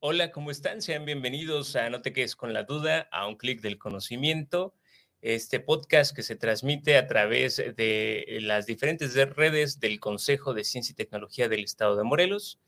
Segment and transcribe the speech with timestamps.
[0.00, 0.82] Hola, ¿cómo están?
[0.82, 4.74] Sean bienvenidos a No te quedes con la duda, a un clic del conocimiento.
[5.22, 10.64] Este podcast que se transmite a través de las diferentes de- redes del Consejo de
[10.64, 12.60] Ciencia y Tecnología del Estado de Morelos.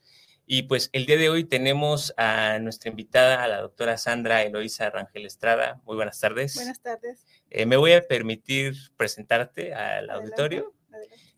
[0.46, 4.88] Y pues el día de hoy tenemos a nuestra invitada, a la doctora Sandra Eloísa
[4.88, 5.82] Rangel Estrada.
[5.84, 6.54] Muy buenas tardes.
[6.54, 7.26] Buenas tardes.
[7.50, 10.58] Eh, me voy a permitir presentarte al auditorio.
[10.60, 10.77] Adelante.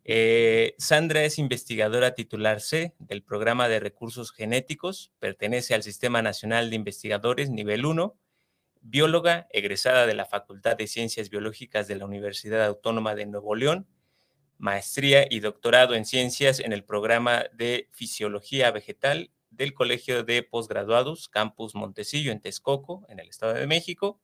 [0.05, 6.71] Eh, Sandra es investigadora titular C del programa de recursos genéticos, pertenece al Sistema Nacional
[6.71, 8.17] de Investigadores nivel 1,
[8.81, 13.87] bióloga egresada de la Facultad de Ciencias Biológicas de la Universidad Autónoma de Nuevo León,
[14.59, 21.29] maestría y doctorado en ciencias en el programa de Fisiología Vegetal del Colegio de Postgraduados
[21.29, 24.21] Campus Montecillo en Texcoco, en el Estado de México,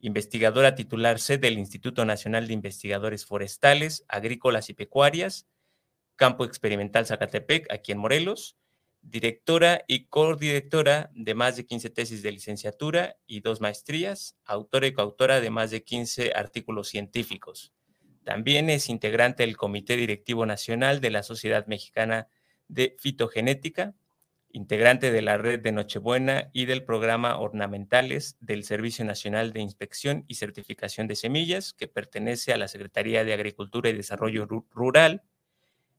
[0.00, 5.46] investigadora titular C del Instituto Nacional de Investigadores Forestales, Agrícolas y Pecuarias,
[6.16, 8.56] Campo Experimental Zacatepec, aquí en Morelos,
[9.02, 14.92] directora y codirectora de más de 15 tesis de licenciatura y dos maestrías, autora y
[14.92, 17.72] coautora de más de 15 artículos científicos.
[18.24, 22.28] También es integrante del Comité Directivo Nacional de la Sociedad Mexicana
[22.66, 23.94] de Fitogenética,
[24.58, 30.24] integrante de la red de Nochebuena y del programa Ornamentales del Servicio Nacional de Inspección
[30.28, 35.22] y Certificación de Semillas, que pertenece a la Secretaría de Agricultura y Desarrollo Ru- Rural.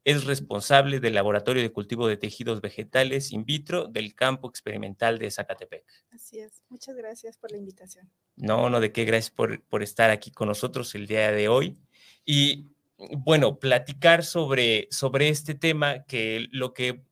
[0.05, 5.29] Es responsable del Laboratorio de Cultivo de Tejidos Vegetales in vitro del Campo Experimental de
[5.29, 5.83] Zacatepec.
[6.11, 6.63] Así es.
[6.69, 8.09] Muchas gracias por la invitación.
[8.35, 11.77] No, no, de qué, gracias por, por estar aquí con nosotros el día de hoy.
[12.25, 17.03] Y bueno, platicar sobre, sobre este tema que lo que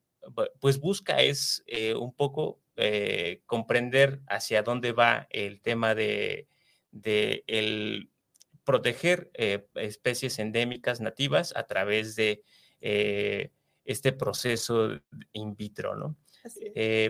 [0.59, 6.47] pues busca es eh, un poco eh, comprender hacia dónde va el tema de,
[6.91, 8.09] de el
[8.63, 12.43] proteger eh, especies endémicas nativas a través de
[12.79, 14.99] este proceso
[15.31, 16.15] in vitro, ¿no?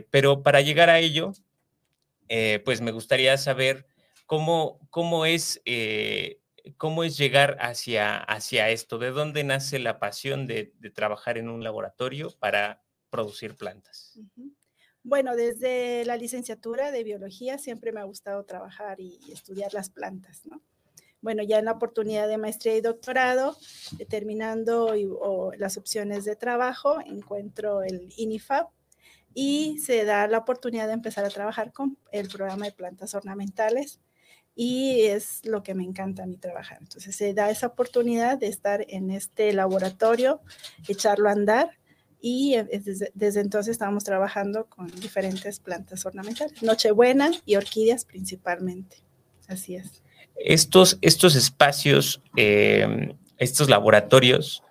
[0.10, 1.34] Pero para llegar a ello,
[2.64, 3.86] pues me gustaría saber
[4.26, 5.62] cómo, cómo, es,
[6.78, 11.50] cómo es llegar hacia, hacia esto, de dónde nace la pasión de, de trabajar en
[11.50, 14.20] un laboratorio para producir plantas.
[15.04, 20.46] Bueno, desde la licenciatura de biología siempre me ha gustado trabajar y estudiar las plantas,
[20.46, 20.62] ¿no?
[21.22, 23.58] Bueno, ya en la oportunidad de maestría y doctorado,
[24.00, 28.70] eh, terminando y- o las opciones de trabajo, encuentro el INIFAP
[29.34, 34.00] y se da la oportunidad de empezar a trabajar con el programa de plantas ornamentales
[34.56, 36.80] y es lo que me encanta a mí trabajar.
[36.82, 40.42] Entonces se da esa oportunidad de estar en este laboratorio,
[40.88, 41.78] echarlo a andar
[42.20, 48.98] y eh, desde, desde entonces estamos trabajando con diferentes plantas ornamentales, Nochebuena y orquídeas principalmente.
[49.48, 50.04] Así es.
[50.36, 54.64] Estos, estos espacios, eh, estos laboratorios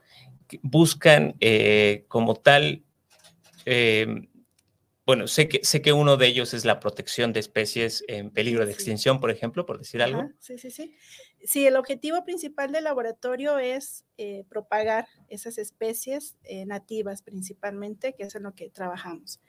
[0.62, 2.82] buscan eh, como tal,
[3.64, 4.06] eh,
[5.04, 8.66] bueno, sé que, sé que uno de ellos es la protección de especies en peligro
[8.66, 10.20] de extinción, por ejemplo, por decir algo.
[10.20, 10.94] Ajá, sí, sí, sí.
[11.46, 18.24] Sí, el objetivo principal del laboratorio es eh, propagar esas especies eh, nativas principalmente, que
[18.24, 19.40] es en lo que trabajamos.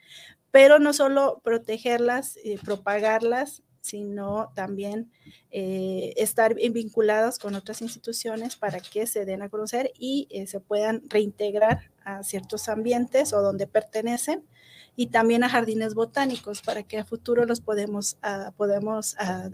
[0.52, 5.10] Pero no solo protegerlas, eh, propagarlas, sino también
[5.50, 11.90] estar vinculados con otras instituciones para que se den a conocer y se puedan reintegrar
[12.04, 14.44] a ciertos ambientes o donde pertenecen
[14.94, 18.52] y también a jardines botánicos para que a futuro los podemos, ah,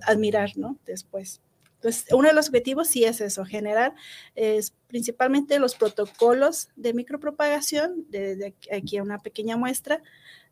[0.06, 0.78] admirar, ¿no?
[0.84, 1.41] Después.
[1.84, 3.95] Entonces, uno de los objetivos sí es eso, generar
[4.87, 10.03] principalmente los protocolos de micropropagación, desde aquí a una pequeña muestra,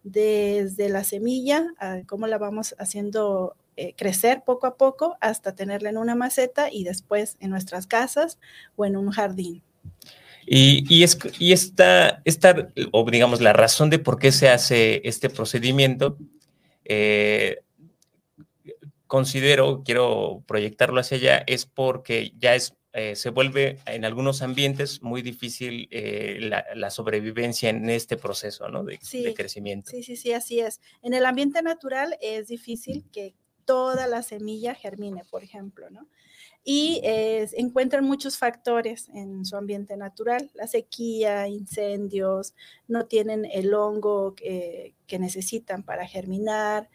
[0.03, 1.66] desde la semilla,
[2.06, 6.84] cómo la vamos haciendo eh, crecer poco a poco hasta tenerla en una maceta y
[6.84, 8.39] después en nuestras casas
[8.77, 9.62] o en un jardín.
[10.45, 15.30] Y, es, y esta, esta, o digamos, la razón de por qué se hace este
[15.30, 16.18] procedimiento,
[16.84, 17.62] eh,
[19.12, 25.03] considero, quiero proyectarlo hacia allá, es porque ya es, eh, se vuelve en algunos ambientes
[25.03, 28.84] muy difícil eh, la, la, sobrevivencia en este proceso ¿no?
[28.84, 29.91] de, Sí, de, crecimiento.
[29.91, 30.80] Sí, sí, sí, así es.
[31.03, 33.34] En el ambiente natural es difícil que
[33.66, 36.08] toda la semilla germine, por ejemplo, ¿no?
[36.65, 42.54] y eh, encuentran muchos factores en su ambiente natural, la sequía, incendios,
[42.88, 46.88] no tienen el hongo que, que necesitan para germinar,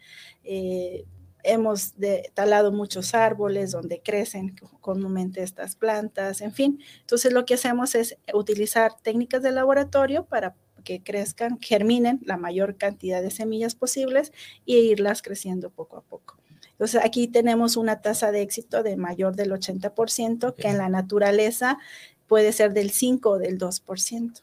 [0.44, 1.06] eh,
[1.48, 1.94] hemos
[2.34, 6.80] talado muchos árboles donde crecen comúnmente estas plantas, en fin.
[7.02, 12.78] Entonces lo que hacemos es utilizar técnicas de laboratorio para que crezcan, germinen la mayor
[12.78, 14.32] cantidad de semillas posibles
[14.66, 16.38] e irlas creciendo poco a poco.
[16.72, 21.80] Entonces aquí tenemos una tasa de éxito de mayor del 80%, que en la naturaleza
[22.28, 24.42] puede ser del 5 o del 2%.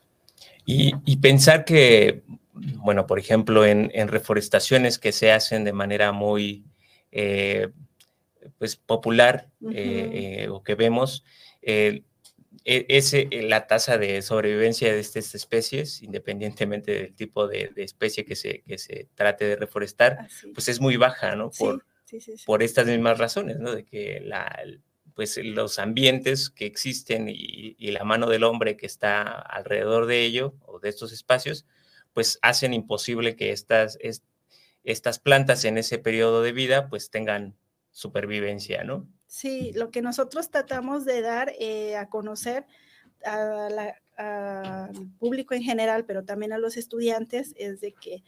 [0.67, 6.65] Y, pensar que, bueno, por ejemplo, en, reforestaciones que se hacen de manera muy
[7.15, 7.69] eh,
[8.59, 11.25] pues, popular eh, eh, o que vemos,
[11.63, 12.03] e,
[12.65, 18.63] eh, la tasa de sobrevivencia de estas especies, independientemente del tipo de, especie que se,
[18.63, 21.51] que se trate de reforestar, pues es muy baja, ¿no?
[21.51, 21.85] Por,
[22.47, 23.75] por estas mismas razones, ¿no?
[23.75, 24.63] De que la,
[25.15, 30.55] pues los ambientes que existen y, la mano del hombre que está alrededor de ello
[30.67, 31.67] o de estos espacios,
[32.13, 33.99] pues hacen imposible que estas,
[34.85, 37.57] estas plantas en ese periodo de vida pues tengan
[37.91, 39.09] supervivencia, ¿no?
[39.27, 42.67] Sí, lo que nosotros tratamos de dar eh, a conocer
[43.25, 43.95] al
[45.19, 48.23] público en general, pero también a los estudiantes, es de que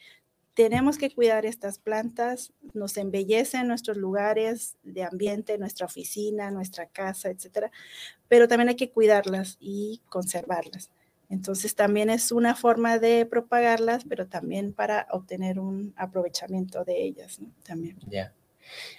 [0.55, 7.29] tenemos que cuidar estas plantas, nos embellecen nuestros lugares de ambiente, nuestra oficina, nuestra casa,
[7.29, 7.71] etcétera,
[8.27, 10.91] pero también hay que cuidarlas y conservarlas.
[11.29, 17.41] Entonces también es una forma de propagarlas, pero también para obtener un aprovechamiento de ellas,
[17.41, 17.49] ¿no?
[17.65, 17.97] También.
[18.09, 18.33] Ya.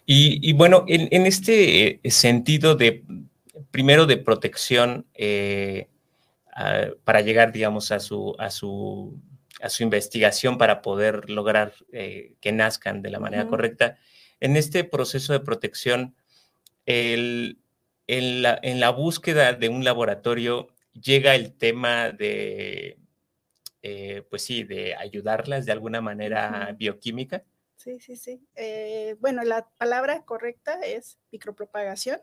[0.06, 3.04] Y, bueno, en, este eh, sentido de,
[3.72, 5.88] primero de protección eh,
[7.04, 9.20] para llegar, digamos, a su, a su,
[9.62, 13.98] a su investigación para poder lograr eh, que nazcan de la manera correcta,
[14.40, 16.16] en este proceso de protección,
[16.86, 17.58] en,
[18.08, 20.70] la, búsqueda de un laboratorio
[21.02, 22.98] llega el tema de,
[24.30, 27.44] pues sí, de ayudarlas de alguna manera bioquímica.
[27.78, 28.42] Sí, sí, sí.
[28.56, 32.20] Eh, bueno, la palabra correcta es micropropagación.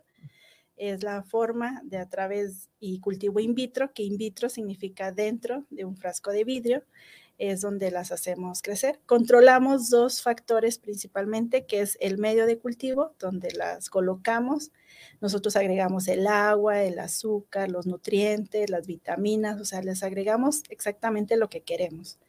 [0.75, 5.65] Es la forma de a través y cultivo in vitro, que in vitro significa dentro
[5.69, 6.83] de un frasco de vidrio,
[7.37, 8.99] es donde las hacemos crecer.
[9.05, 14.71] Controlamos dos factores principalmente, que es el medio de cultivo, donde las colocamos.
[15.21, 21.37] Nosotros agregamos el agua, el azúcar, los nutrientes, las vitaminas, o sea, les agregamos exactamente
[21.37, 22.19] lo que queremos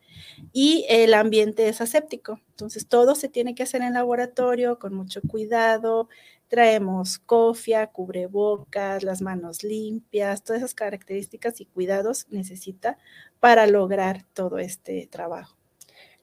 [0.53, 2.41] y el ambiente es aséptico.
[2.50, 6.09] Entonces, todo se tiene que hacer en laboratorio con mucho cuidado.
[6.48, 12.98] Traemos cofia, cubrebocas, las manos limpias, todas esas características y cuidados necesita
[13.40, 15.56] para lograr todo este trabajo.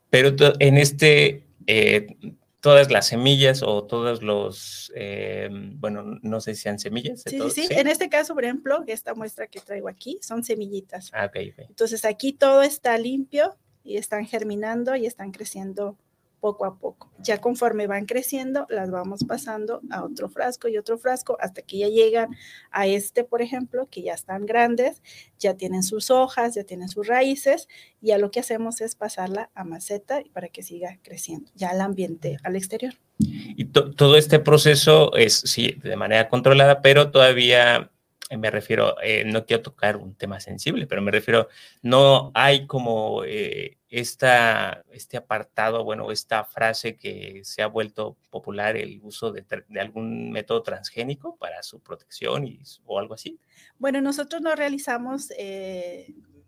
[0.09, 2.15] Pero en este, eh,
[2.59, 7.23] todas las semillas o todos los, eh, bueno, no sé si sean semillas.
[7.25, 11.09] Sí, sí, sí, En este caso, por ejemplo, esta muestra que traigo aquí son semillitas.
[11.13, 11.35] Ah, ok.
[11.69, 15.97] Entonces aquí todo está limpio, y están germinando y están creciendo
[16.43, 17.09] poco a poco.
[17.19, 21.77] Ya conforme van creciendo, las vamos pasando a otro frasco y otro frasco hasta que
[21.77, 22.35] ya llegan
[22.69, 25.01] a este, por ejemplo, que ya están grandes,
[25.39, 27.69] ya tienen sus hojas, ya tienen sus raíces,
[28.01, 31.79] y ya lo que hacemos es pasarla a maceta para que siga creciendo, ya al
[31.79, 32.93] ambiente, al exterior.
[33.19, 37.89] Y todo este proceso es, sí, de manera controlada, pero todavía
[38.33, 41.49] eh, me refiero, eh, no quiero tocar un tema sensible, pero me refiero,
[41.83, 48.75] no hay como eh, esta, este apartado, bueno, esta frase que se ha vuelto popular,
[48.75, 49.45] el uso de,
[49.79, 53.39] algún método transgénico para su protección y, o algo así.
[53.77, 55.29] Bueno, nosotros no realizamos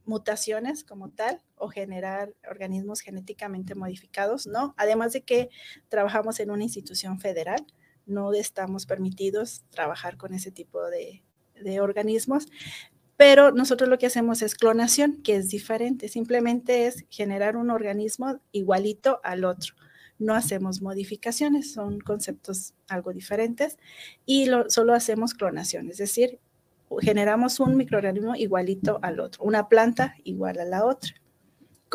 [0.06, 4.74] mutaciones como tal o generar organismos genéticamente modificados, ¿no?
[4.76, 5.50] Además de que
[5.88, 7.64] trabajamos en una institución federal,
[8.08, 11.24] no estamos permitidos trabajar con ese tipo de,
[11.62, 12.48] de organismos,
[13.18, 18.40] pero nosotros lo que hacemos es clonación, que es diferente, simplemente es generar un organismo
[18.52, 19.76] igualito al otro.
[20.18, 23.78] No hacemos modificaciones, son conceptos algo diferentes
[24.26, 26.40] y solo hacemos clonación, es decir,
[27.02, 31.16] generamos un microorganismo igualito al otro, una planta igual a la otra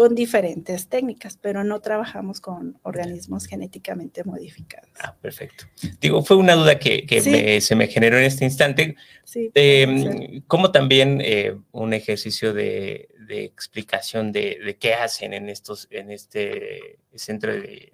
[0.01, 4.89] con diferentes técnicas, pero no trabajamos con organismos genéticamente modificados.
[4.99, 5.67] Ah, perfecto.
[6.01, 8.97] Digo, fue una duda que, se me generó en este instante.
[9.25, 16.11] Sí, eh, como también eh, un ejercicio de, explicación de, qué hacen en estos, en
[16.11, 17.93] este centro de,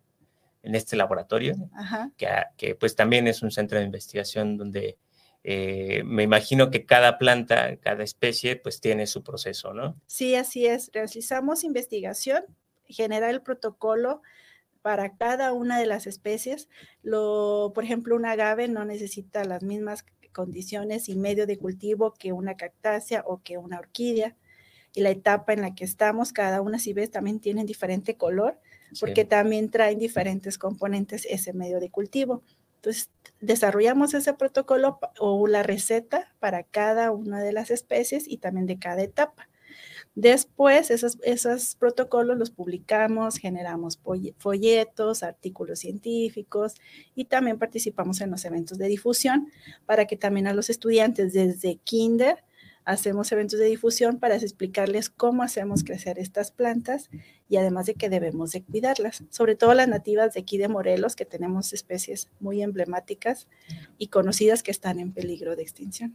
[0.63, 1.57] en este laboratorio,
[2.17, 4.97] Que, que pues también es un centro de investigación donde
[5.49, 9.97] eh, me imagino que cada planta, cada especie, pues tiene su proceso, ¿no?
[10.07, 10.91] Sí, así es.
[10.93, 12.45] Realizamos investigación,
[12.89, 14.23] generar el protocolo
[14.83, 16.69] para cada una de las especies.
[17.05, 22.33] Lo, por ejemplo, un agave no necesita las mismas condiciones y medio de cultivo que
[22.33, 24.35] una cactácea o que una orquídea.
[24.95, 28.59] Y la etapa en la que estamos, cada una, si ves, también tiene diferente color
[28.99, 32.43] porque también traen diferentes componentes ese medio de cultivo.
[32.77, 38.67] Entonces, desarrollamos ese protocolo o la receta para cada una de las especies y también
[38.67, 39.49] de cada etapa.
[40.15, 44.01] Después, esos, esos protocolos los publicamos, generamos
[44.39, 46.75] folletos, artículos científicos
[47.15, 49.53] y también participamos en los eventos de difusión
[49.85, 52.43] para que también a los estudiantes desde kinder
[52.87, 57.11] hacemos eventos de difusión para explicarles cómo hacemos crecer estas plantas
[57.49, 61.17] y además de que debemos de cuidarlas, sobre todo las nativas de aquí de Morelos,
[61.17, 63.49] que tenemos especies muy emblemáticas
[63.99, 66.15] y conocidas que están en peligro de extinción.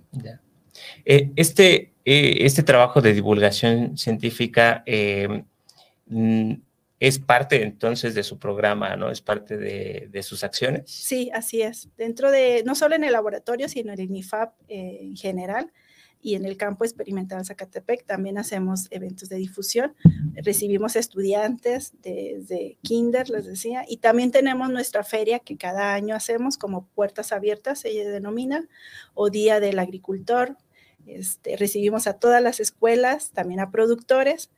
[1.03, 5.43] Eh, este, eh, este trabajo de divulgación científica eh,
[6.05, 6.53] mm,
[7.01, 9.11] es parte entonces de su programa, ¿no?
[9.11, 10.89] Es parte de, sus acciones.
[10.89, 11.89] Sí, así es.
[11.97, 15.69] Dentro de, no solo en el laboratorio, sino en el INIFAP en general
[16.21, 19.95] y en el campo experimental Zacatepec también hacemos eventos de difusión.
[20.35, 26.57] Recibimos estudiantes desde kinder, les decía, y también tenemos nuestra feria que cada año hacemos
[26.57, 28.67] como puertas abiertas, se denomina,
[29.13, 30.57] o Día del Agricultor,
[31.07, 34.51] este, recibimos a todas las escuelas, también a productores,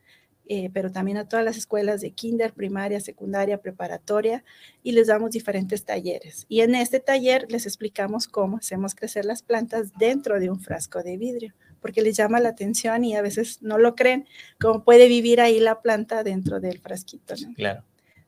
[0.47, 4.43] eh, pero también a todas las escuelas de kinder, primaria, secundaria, preparatoria,
[4.83, 6.45] y les damos diferentes talleres.
[6.49, 11.01] Y en este taller les explicamos cómo hacemos crecer las plantas dentro de un frasco
[11.03, 14.27] de vidrio, porque les llama la atención y a veces no lo creen,
[14.59, 17.35] cómo puede vivir ahí la planta dentro del frasquito.
[17.55, 17.83] Claro.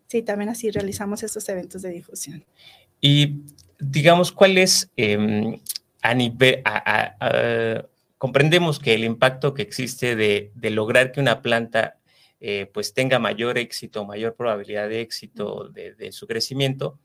[0.08, 2.46] Sí, también así realizamos estos eventos de difusión.
[3.02, 3.42] Y
[3.80, 5.60] digamos, ¿cuál es em,
[6.02, 6.62] a nivel,
[8.18, 11.98] comprendemos que el impacto que existe de, lograr que una planta
[12.40, 17.00] eh, pues tenga mayor éxito, mayor probabilidad de éxito de, su crecimiento,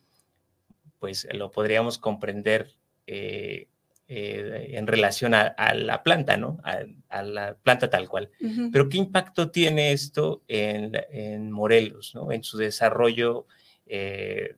[0.99, 2.75] pues lo podríamos comprender
[3.07, 3.69] eh,
[4.09, 6.59] eh, en relación a, la planta, ¿no?
[7.09, 8.31] A, la planta tal cual.
[8.73, 12.33] Pero ¿qué impacto tiene esto en, Morelos, ¿no?
[12.33, 13.47] En su desarrollo
[13.87, 14.55] de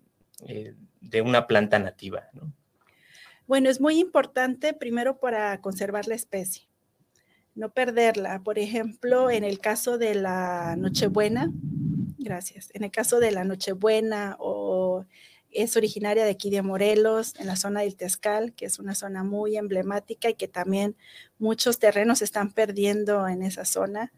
[1.22, 2.52] una planta nativa, ¿no?
[3.46, 6.62] Bueno, es muy importante primero para conservar la especie,
[7.54, 8.40] no perderla.
[8.40, 11.50] Por ejemplo, en el caso de la Nochebuena,
[12.18, 15.04] gracias, en el caso de la Nochebuena o
[15.50, 19.22] es originaria de aquí de Morelos, en la zona del Tezcal, que es una zona
[19.22, 20.96] muy emblemática y que también
[21.38, 24.12] muchos terrenos están perdiendo en esa zona.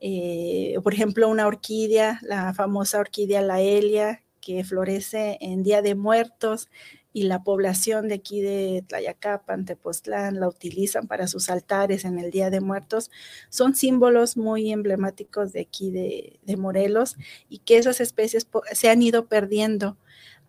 [0.00, 6.68] Eh, por ejemplo, una orquídea, la famosa orquídea Laelia, que florece en Día de Muertos
[7.12, 12.30] y la población de aquí de Tlayacapan, Tepoztlán, la utilizan para sus altares en el
[12.30, 13.10] Día de Muertos,
[13.50, 17.16] son símbolos muy emblemáticos de aquí de, Morelos
[17.48, 19.96] y que esas especies se han ido perdiendo.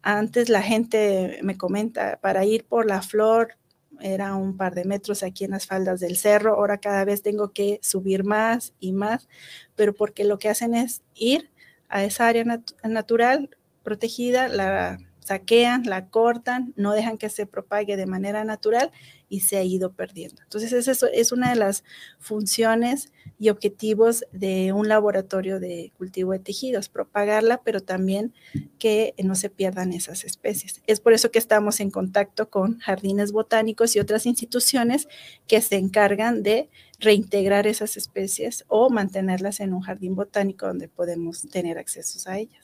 [0.02, 3.58] Antes la gente me comenta, para ir por la flor
[4.00, 7.52] era un par de metros aquí en las faldas del cerro, ahora cada vez tengo
[7.52, 9.28] que subir más y más,
[9.76, 11.50] pero porque lo que hacen es ir
[11.90, 12.44] a esa área
[12.84, 13.50] natural
[13.84, 18.92] protegida, la saquean, la cortan, no dejan que se propague de manera natural
[19.30, 20.44] y se ha ido perdiendo.
[20.44, 21.84] Entonces, eso es una de las
[22.20, 28.34] funciones y objetivos de un laboratorio de cultivo de tejidos, propagarla, pero también
[28.78, 30.82] que no se pierdan esas especies.
[30.86, 35.08] Es por eso que estamos en contacto con jardines botánicos y otras instituciones
[35.48, 41.42] que se encargan de reintegrar esas especies o mantenerlas en un jardín botánico donde podemos
[41.50, 42.63] tener acceso a ellas.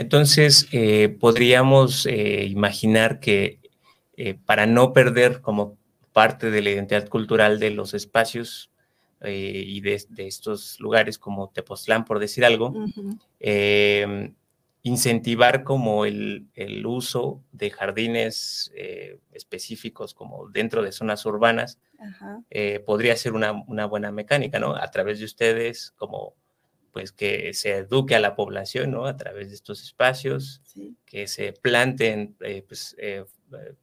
[0.00, 3.60] Entonces, eh, podríamos eh, imaginar que
[4.16, 5.76] eh, para no perder como
[6.14, 8.70] parte de la identidad cultural de los espacios
[9.22, 12.72] y de, estos lugares como Tepoztlán, por decir algo,
[13.38, 14.34] em,
[14.82, 16.48] incentivar como el,
[16.86, 18.72] uso de jardines
[19.30, 21.78] específicos como dentro de zonas urbanas,
[22.86, 24.74] podría ser una, una, buena mecánica, ¿no?
[24.74, 26.34] A través de ustedes como
[26.92, 29.06] pues que se eduque a la población, ¿no?
[29.06, 30.62] A través de estos espacios,
[31.04, 33.74] que se planten, eh, pues, eh, eh,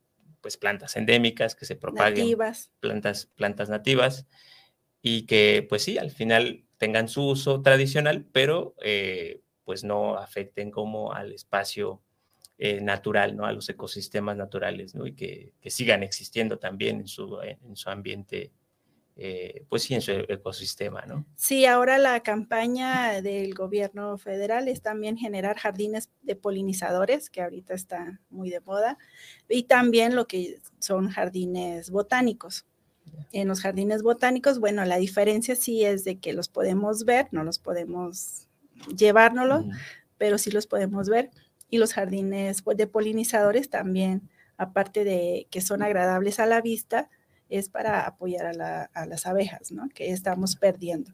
[0.41, 2.37] pues, plantas endémicas, que se propaguen
[2.79, 4.25] plantas, plantas nativas
[5.01, 8.75] y que, pues sí, al final tengan su uso tradicional, pero
[9.63, 12.01] pues no afecten como al espacio
[12.57, 13.45] natural, ¿no?
[13.45, 15.05] A los ecosistemas naturales, ¿no?
[15.05, 18.51] Y que, que sigan existiendo también en su, en su ambiente
[19.19, 21.25] eh, pues sí, en su ecosistema, ¿no?
[21.35, 27.73] Sí, ahora la campaña del gobierno federal es también generar jardines de polinizadores, que ahorita
[27.73, 28.99] está muy de moda,
[29.49, 32.67] y también lo que son jardines botánicos.
[33.31, 37.43] En los jardines botánicos, bueno, la diferencia sí es de que los podemos ver, no
[37.43, 38.47] los podemos
[38.95, 39.65] llevárnoslos,
[40.19, 41.31] pero sí los podemos ver.
[41.71, 47.09] Y los jardines de polinizadores también, aparte de que son agradables a la vista,
[47.49, 49.89] es para apoyar a, las abejas, ¿no?
[49.89, 51.11] Que estamos perdiendo.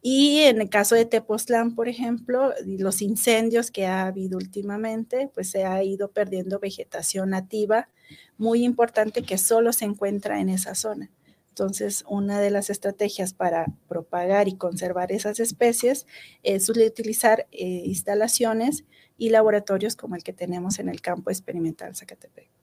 [0.00, 5.50] Y en el caso de Tepoztlán, por ejemplo, los incendios que ha habido últimamente, pues
[5.50, 7.88] se ha ido perdiendo vegetación nativa
[8.36, 11.10] muy importante que solo se encuentra en esa zona.
[11.50, 16.06] Entonces, una de las estrategias para propagar y conservar esas especies
[16.42, 18.84] es utilizar eh, instalaciones
[19.18, 22.61] y laboratorios como el que tenemos en el campo experimental Zacatepec.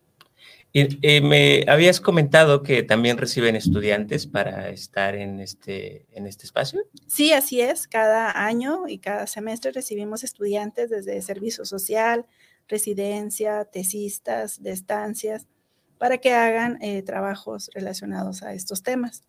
[0.73, 6.81] Eh, me habías comentado que también reciben estudiantes para estar en este, en este espacio.
[7.07, 7.87] Sí, así es.
[7.87, 12.27] Cada año y cada semestre recibimos estudiantes desde servicio social,
[12.67, 15.47] residencia, tesistas, de estancias,
[15.97, 19.23] para que hagan eh, trabajos relacionados a estos temas.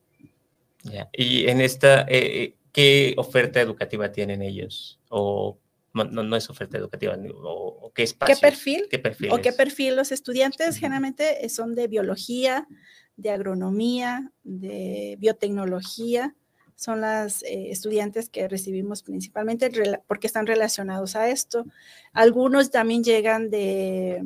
[1.12, 4.98] Y en esta, eh, ¿qué oferta educativa tienen ellos?
[5.08, 5.58] ¿O
[5.92, 8.34] no, no es oferta educativa, o, qué espacio.
[8.34, 8.86] ¿Qué perfil?
[8.90, 9.32] ¿Qué perfil?
[9.32, 9.96] ¿O qué perfil?
[9.96, 12.68] Los estudiantes generalmente son de biología,
[13.16, 16.34] de agronomía, de biotecnología.
[16.76, 19.70] Son las eh, estudiantes que recibimos principalmente
[20.06, 21.66] porque están relacionados a esto.
[22.12, 24.22] Algunos también llegan de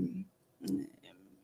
[0.61, 0.83] mm,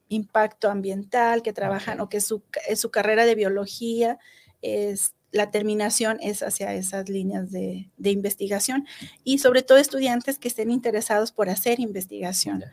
[0.09, 2.43] impacto ambiental, que trabajan o que su,
[2.77, 4.19] su carrera de biología
[4.63, 8.87] es la terminación es hacia esas líneas de, investigación
[9.25, 12.65] y sobre todo estudiantes que estén interesados por hacer investigación,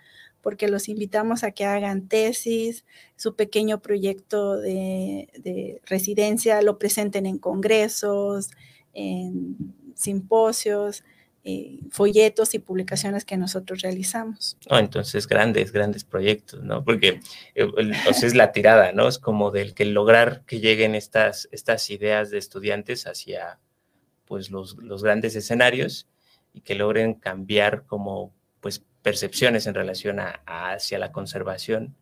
[0.42, 2.86] porque los invitamos a que hagan tesis,
[3.16, 8.50] su pequeño proyecto de residencia, lo presenten en congresos,
[8.94, 9.56] en
[9.96, 11.04] simposios,
[11.50, 14.58] eh, folletos y publicaciones que nosotros realizamos.
[14.70, 16.84] entonces, grandes, grandes proyectos, ¿no?
[16.84, 17.22] Porque
[17.56, 17.72] eh,
[18.10, 19.08] es la tirada, ¿no?
[19.08, 23.60] Es como del que lograr que lleguen estas, estas ideas de estudiantes hacia,
[24.26, 26.10] pues, los, los grandes escenarios
[26.52, 31.96] y que logren cambiar como, pues, percepciones en relación a, hacia la conservación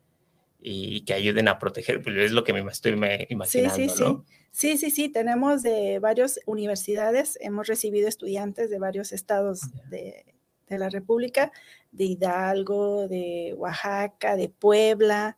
[0.67, 2.93] y, que ayuden a proteger, pues es lo que me estoy
[3.29, 4.25] imaginando, sí, sí, ¿no?
[4.27, 4.33] Sí.
[4.55, 10.23] Sí, sí, sí, tenemos de varias universidades, hemos recibido estudiantes de varios estados de,
[10.69, 11.51] la República,
[11.91, 15.35] de Hidalgo, de Oaxaca, de Puebla,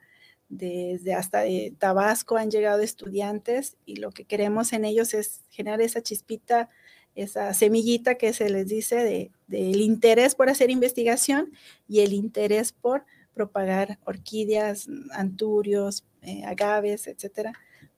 [0.50, 5.82] desde hasta de Tabasco han llegado estudiantes y lo que queremos en ellos es generar
[5.82, 6.70] esa chispita,
[7.16, 11.54] esa semillita que se les dice del de, interés por hacer investigación
[11.88, 13.04] y el interés por
[13.38, 17.54] propagar orquídeas, anturios, eh, agaves, etcétera,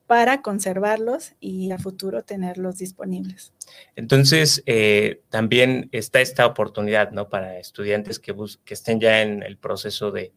[0.06, 3.54] para conservarlos y a futuro tenerlos disponibles.
[3.96, 7.30] Entonces, eh, también está esta oportunidad, ¿no?
[7.30, 10.34] Para estudiantes que, que estén ya en el proceso de,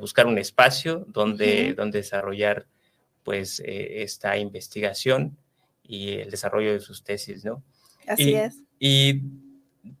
[0.00, 2.66] buscar un espacio donde, donde desarrollar,
[3.24, 5.36] pues, eh, esta investigación
[5.82, 7.62] y el desarrollo de sus tesis, ¿no?
[8.06, 8.62] Así es.
[8.78, 9.22] Y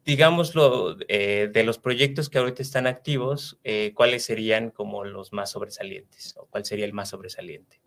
[0.04, 3.58] digámoslo, eh, de los proyectos que ahorita están activos,
[3.94, 7.80] ¿cuáles serían como los más sobresalientes o cuál sería el más sobresaliente?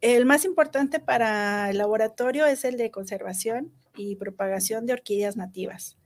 [0.00, 5.96] El más importante para el laboratorio es el de conservación y propagación de orquídeas nativas.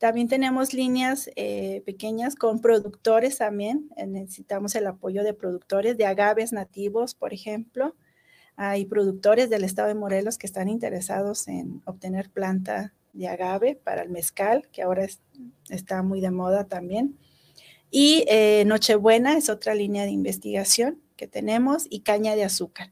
[0.00, 3.90] También tenemos líneas eh, pequeñas con productores también.
[3.96, 7.94] Eh, necesitamos el apoyo de productores de agaves nativos, por ejemplo.
[8.56, 14.02] Hay productores del estado de Morelos que están interesados en obtener planta de agave para
[14.02, 15.06] el mezcal, que ahora
[15.68, 17.18] está muy de moda también.
[17.90, 22.90] Y eh, Nochebuena es otra línea de investigación que tenemos y caña de azúcar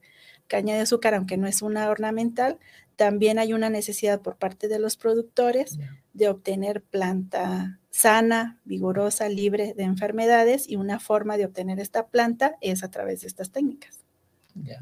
[0.49, 2.59] caña de azúcar, aunque no es una ornamental,
[2.97, 5.79] también hay una necesidad por parte de los productores
[6.15, 12.57] de obtener planta sana, vigorosa, libre de enfermedades y una forma de obtener esta planta
[12.61, 14.01] es a través de estas técnicas.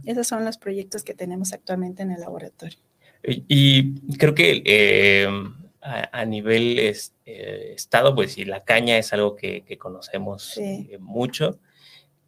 [0.06, 2.78] Esos son los proyectos que tenemos actualmente en el laboratorio.
[3.26, 5.28] Y, creo que eh,
[5.80, 11.58] a, nivel eh, estado, pues sí, la caña es algo que, conocemos eh, mucho.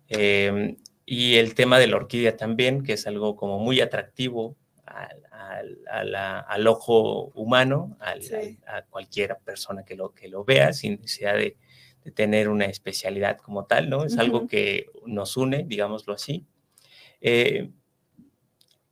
[0.08, 7.30] Y el tema de la orquídea también, que es algo como muy atractivo al, ojo
[7.34, 11.56] humano, a cualquier persona que lo, que lo vea, sin necesidad de,
[12.14, 14.04] tener una especialidad como tal, ¿no?
[14.04, 16.46] Es algo que nos une, digámoslo así.
[17.20, 17.70] Eh,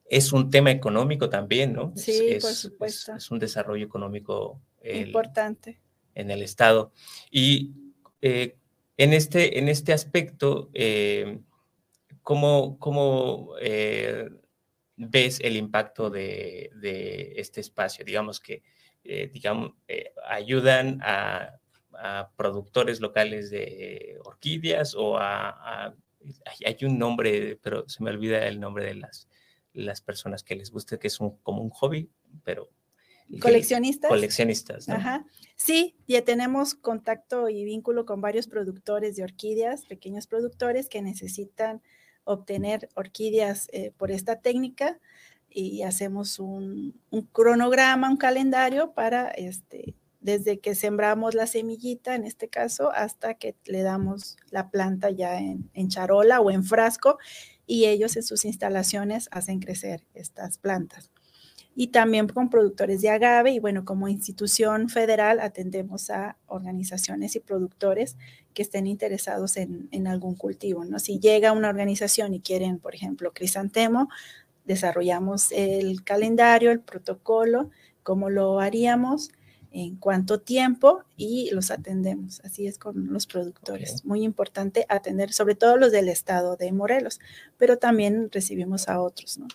[0.08, 1.92] es un tema económico también, ¿no?
[1.96, 3.14] Sí, es, por supuesto.
[3.16, 5.80] Es, un desarrollo económico importante
[6.14, 6.92] en el Estado.
[7.30, 7.72] Y
[8.20, 8.56] eh,
[8.96, 11.40] en, este, en este aspecto, eh,
[12.22, 14.28] ¿cómo, eh,
[14.96, 16.70] ves el impacto de,
[17.36, 18.04] este espacio?
[18.04, 18.62] Digamos que
[19.08, 21.52] eh, digamos, eh, ayudan a,
[22.36, 25.94] productores locales de orquídeas o a,
[26.66, 29.30] hay un nombre, pero se me olvida el nombre de las,
[29.76, 32.10] las personas que les gusta, que es un, como un hobby,
[32.44, 32.70] pero...
[33.40, 34.08] ¿Coleccionistas?
[34.08, 34.88] Coleccionistas.
[34.88, 35.26] Ajá.
[35.56, 41.82] Sí, ya tenemos contacto y vínculo con varios productores de orquídeas, pequeños productores que necesitan
[42.22, 45.00] obtener orquídeas eh, por esta técnica
[45.48, 52.24] y hacemos un, un cronograma, un calendario para este, desde que sembramos la semillita, en
[52.24, 57.18] este caso, hasta que le damos la planta ya en, en, charola o en frasco
[57.66, 61.10] y ellos en sus instalaciones hacen crecer estas plantas.
[61.74, 67.40] Y también con productores de agave y bueno, como institución federal atendemos a organizaciones y
[67.40, 68.16] productores
[68.54, 70.98] que estén interesados en, en algún cultivo, ¿no?
[70.98, 74.08] Si llega una organización y quieren, por ejemplo, crisantemo,
[74.64, 77.70] desarrollamos el calendario, el protocolo,
[78.02, 79.30] cómo lo haríamos,
[79.76, 82.40] en cuánto tiempo y los atendemos.
[82.40, 84.06] Así es con los productores.
[84.06, 87.20] Muy importante atender, sobre todo los del estado de Morelos,
[87.58, 89.48] pero también recibimos a otros, ¿no?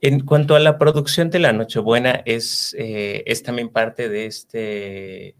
[0.00, 5.36] En cuanto a la producción de la Nochebuena, ¿es, eh, es también parte de este,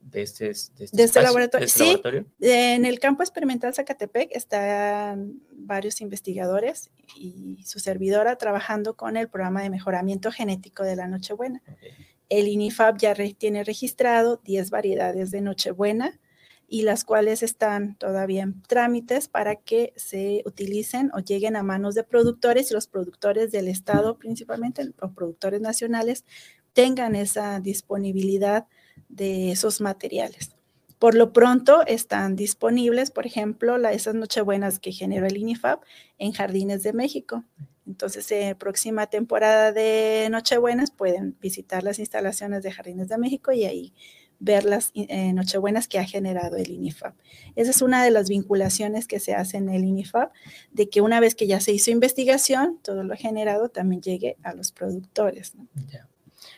[0.00, 1.68] de este, de este, de este laboratorio?
[1.68, 2.26] sí, laboratorio?
[2.40, 9.62] en el campo experimental Zacatepec están varios investigadores y su servidora trabajando con el programa
[9.62, 11.62] de mejoramiento genético de la Nochebuena.
[11.76, 12.13] Okay.
[12.28, 16.18] El INIFAP ya tiene registrado 10 variedades de Nochebuena
[16.66, 21.94] y las cuales están todavía en trámites para que se utilicen o lleguen a manos
[21.94, 26.24] de productores y los productores del Estado principalmente, los productores nacionales,
[26.72, 28.66] tengan esa disponibilidad
[29.08, 30.56] de esos materiales.
[31.04, 35.82] Por lo pronto están disponibles, por ejemplo, la, esas Nochebuenas que generó el INIFAP
[36.16, 37.44] en Jardines de México.
[37.86, 43.66] Entonces, en próxima temporada de Nochebuenas pueden visitar las instalaciones de Jardines de México y
[43.66, 43.92] ahí
[44.38, 47.14] ver las eh, Nochebuenas que ha generado el INIFAP.
[47.54, 50.32] Esa es una de las vinculaciones que se hace en el INIFAP,
[50.72, 54.54] de que una vez que ya se hizo investigación, todo lo generado también llegue a
[54.54, 55.52] los productores.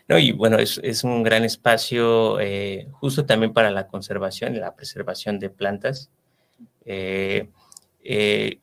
[0.09, 4.59] No, y bueno, es, es un gran espacio eh, justo también para la conservación y
[4.59, 6.11] la preservación de plantas.
[6.85, 7.49] Eh,
[8.05, 8.61] eh,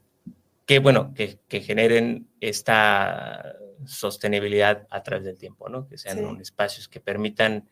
[0.66, 5.88] que bueno, que, que, generen esta sostenibilidad a través del tiempo, ¿no?
[5.88, 6.42] Que sean sí.
[6.42, 7.68] espacios que permitan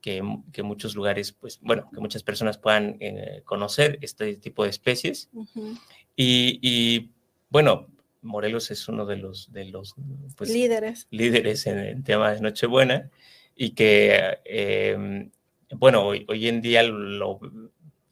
[0.00, 4.70] que, que, muchos lugares, pues, bueno, que muchas personas puedan eh, conocer este tipo de
[4.70, 5.28] especies.
[5.32, 5.80] Uh -huh.
[6.14, 7.10] y, y,
[7.50, 7.88] bueno,
[8.22, 9.94] Morelos es uno de los, de los
[10.36, 11.06] pues, líderes.
[11.10, 13.10] líderes en el tema de Nochebuena
[13.54, 15.30] y que, eh,
[15.76, 17.40] bueno, hoy, hoy, en día lo,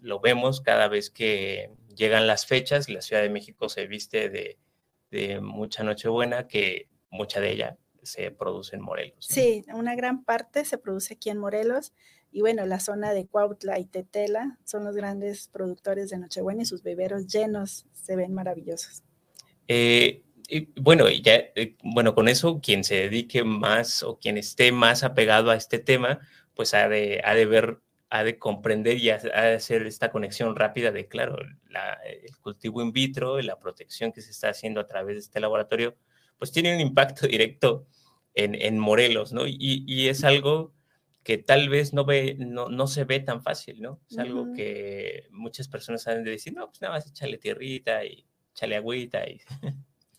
[0.01, 4.59] lo vemos cada vez que llegan las fechas, la Ciudad de México se viste de,
[5.11, 9.27] de mucha Nochebuena, que mucha de ella se produce en Morelos.
[9.29, 9.35] ¿no?
[9.35, 11.93] Sí, una gran parte se produce aquí en Morelos.
[12.31, 16.67] Y bueno, la zona de Cuautla y Tetela son los grandes productores de Nochebuena y
[16.67, 19.03] sus viveros llenos se ven maravillosos.
[19.69, 24.73] Eh, y bueno, ya, eh, bueno, con eso, quien se dedique más o quien esté
[24.73, 26.21] más apegado a este tema,
[26.55, 30.55] pues ha de, ha de ver ha de comprender y ha de hacer esta conexión
[30.55, 31.37] rápida de, claro,
[31.69, 35.21] la, el cultivo in vitro y la protección que se está haciendo a través de
[35.21, 35.97] este laboratorio,
[36.39, 37.87] pues tiene un impacto directo
[38.35, 39.47] en, en Morelos, ¿no?
[39.47, 40.73] Y, y, es algo
[41.25, 44.01] que tal vez no, ve, no, no se ve tan fácil, ¿no?
[44.09, 44.23] Es uh -huh.
[44.23, 48.25] algo que muchas personas saben de decir, no, pues nada más échale tierrita y
[48.57, 49.41] échale agüita y...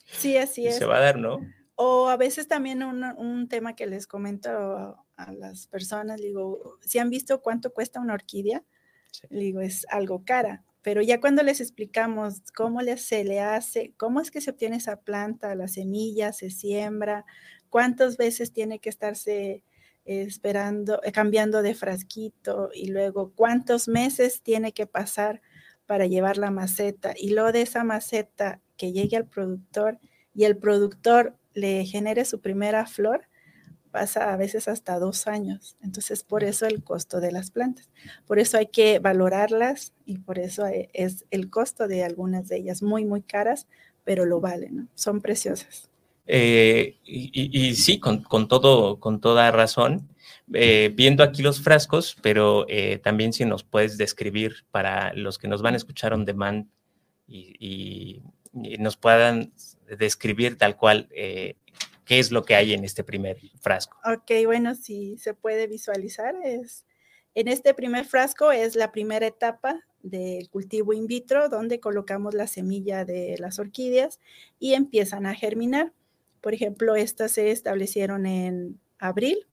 [0.05, 0.77] Sí, así y es.
[0.77, 1.39] Se va a dar, ¿no?
[1.75, 6.77] O a veces también un, un tema que les comento a, a, las personas, digo,
[6.81, 8.63] si han visto cuánto cuesta una orquídea,
[9.11, 9.27] sí.
[9.29, 14.21] digo, es algo cara, pero ya cuando les explicamos cómo le, se le hace, cómo
[14.21, 17.25] es que se obtiene esa planta, la semilla, se siembra,
[17.69, 19.63] cuántas veces tiene que estarse
[20.05, 25.41] esperando, eh, cambiando de frasquito y luego cuántos meses tiene que pasar
[25.87, 29.99] para llevar la maceta y luego de esa maceta que llegue al productor
[30.35, 33.27] y el productor le genere su primera flor,
[33.89, 35.75] pasa a veces hasta dos años.
[35.81, 37.89] Entonces, por eso el costo de las plantas.
[38.27, 42.83] Por eso hay que valorarlas y por eso es el costo de algunas de ellas
[42.83, 43.65] muy, muy caras,
[44.03, 44.87] pero lo valen, ¿no?
[44.93, 45.89] Son preciosas.
[46.27, 50.07] Eh, y, y, y, sí, con, con, todo, con toda razón.
[50.53, 55.47] Eh, viendo aquí los frascos, pero eh, también si nos puedes describir para los que
[55.49, 56.67] nos van a escuchar on demand
[57.27, 58.21] y,
[58.53, 59.53] nos puedan
[59.99, 61.57] describir tal cual eh,
[62.05, 63.99] qué es lo que hay en este primer frasco.
[64.03, 66.85] Ok, bueno, si se puede visualizar, es
[67.35, 72.47] en este primer frasco es la primera etapa del cultivo in vitro, donde colocamos la
[72.47, 74.19] semilla de las orquídeas
[74.59, 75.93] y empiezan a germinar.
[76.41, 79.45] Por ejemplo, estas se establecieron en abril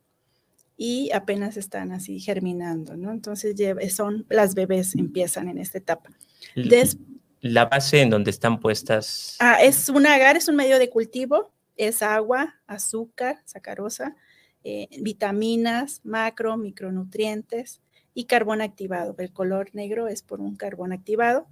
[0.76, 3.12] y apenas están así germinando, ¿no?
[3.12, 3.54] Entonces
[3.94, 6.10] son las bebés empiezan en esta etapa.
[6.56, 6.98] Des
[7.40, 9.36] la base en donde están puestas.
[9.38, 14.16] Ah, es un agar, es un medio de cultivo, es agua, azúcar, sacarosa,
[14.62, 17.82] eh, vitaminas, macro, micronutrientes
[18.14, 19.14] y carbón activado.
[19.18, 21.46] El color negro es por un carbón activado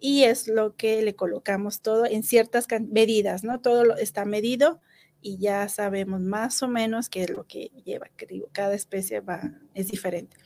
[0.00, 3.60] y es lo que le colocamos todo en ciertas medidas, ¿no?
[3.60, 4.80] Todo está medido
[5.20, 8.08] y ya sabemos más o menos qué es lo que lleva.
[8.52, 9.40] cada especie va,
[9.74, 10.36] es diferente.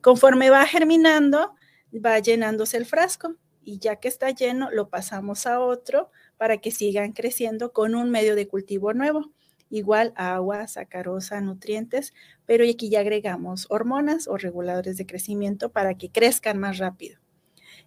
[0.00, 1.54] Conforme va germinando,
[1.94, 6.70] va llenándose el frasco y ya que está lleno, lo pasamos a otro para que
[6.70, 9.32] sigan creciendo con un medio de cultivo nuevo.
[9.68, 12.12] Igual agua, sacarosa, nutrientes,
[12.44, 17.20] pero aquí ya agregamos hormonas o reguladores de crecimiento para que crezcan más rápido.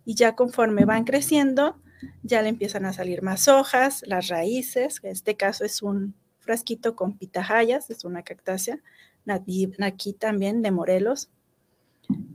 [0.06, 1.82] Y ya conforme van creciendo,
[2.22, 6.96] ya le empiezan a salir más hojas, las raíces, en este caso es un frasquito
[6.96, 8.80] con pitahayas, es una cactácea,
[9.80, 11.30] aquí también de Morelos.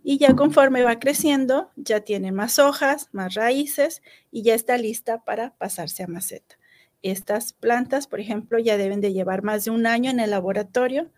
[0.02, 5.22] Y ya conforme va creciendo, ya tiene más hojas, más raíces y ya está lista
[5.24, 6.58] para pasarse a maceta.
[7.02, 11.10] Estas plantas, por ejemplo, ya deben de llevar más de un año en el laboratorio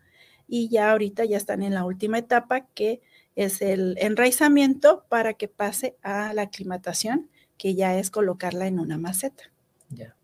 [0.49, 3.01] y ya ahorita ya están en la última etapa que
[3.37, 8.99] es el enraizamiento para que pase a la aclimatación, que ya es colocarla en una
[8.99, 9.45] maceta.
[9.89, 10.17] Ya.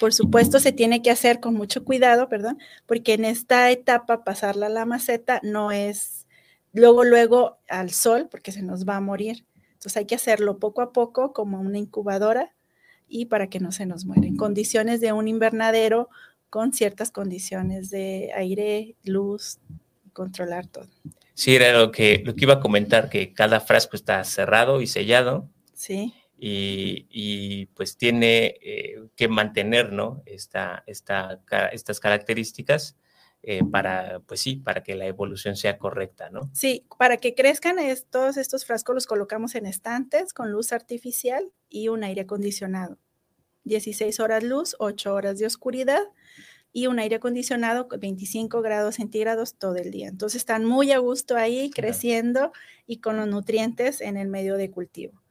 [0.00, 4.66] Por supuesto, se tiene que hacer con mucho cuidado, perdón, porque en esta etapa pasarla
[4.66, 6.26] a la maceta no es
[6.72, 9.46] luego, luego al sol, porque se nos va a morir.
[9.72, 12.54] Entonces hay que hacerlo poco a poco, como una incubadora,
[13.08, 14.26] y para que no se nos muera.
[14.26, 16.08] En condiciones de un invernadero,
[16.50, 19.58] con ciertas condiciones de aire, luz,
[20.12, 20.88] controlar todo.
[21.34, 24.86] Sí, era lo que, lo que iba a comentar, que cada frasco está cerrado y
[24.86, 25.48] sellado.
[25.74, 30.22] Sí y, pues tiene eh, que mantener ¿no?
[30.26, 32.96] esta, esta, estas características
[33.42, 36.50] eh, para, pues sí, para que la evolución sea correcta, ¿no?
[36.52, 41.88] Sí, para que crezcan estos, estos frascos los colocamos en estantes con luz artificial y
[41.88, 42.98] un aire acondicionado.
[43.64, 46.02] 16 horas luz, 8 horas de oscuridad
[46.72, 50.08] y un aire acondicionado con 25 grados centígrados todo el día.
[50.08, 52.52] Entonces están muy a gusto ahí creciendo
[52.86, 55.22] y con los nutrientes en el medio de cultivo